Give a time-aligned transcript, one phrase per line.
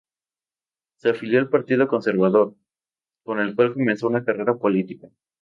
[0.97, 2.55] Se afilió al Partido Conservador,
[3.23, 5.09] con el cual comenzó una carrera política.